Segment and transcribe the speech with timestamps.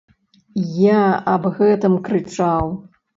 [0.93, 1.01] Я
[1.33, 2.73] аб гэтым крычаў.